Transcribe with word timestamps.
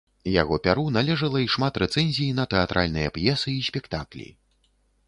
Яго 0.41 0.55
пяру 0.67 0.85
належала 0.95 1.43
і 1.43 1.51
шмат 1.57 1.77
рэцэнзій 1.83 2.31
на 2.41 2.49
тэатральныя 2.55 3.15
п'есы 3.21 3.49
і 3.61 3.65
спектаклі. 3.71 4.27